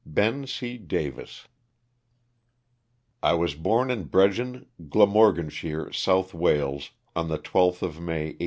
BEN 0.03 0.47
C. 0.47 0.79
DAVIS. 0.79 1.47
T 3.23 3.33
WAS 3.35 3.53
born 3.53 3.91
in 3.91 4.05
Brejen, 4.05 4.65
Glamorganshire, 4.89 5.91
South 5.93 6.33
Wales, 6.33 6.85
^ 6.85 6.91
on 7.15 7.27
the 7.27 7.37
12th 7.37 7.83
of 7.83 7.99
May, 8.01 8.33
1827. 8.33 8.37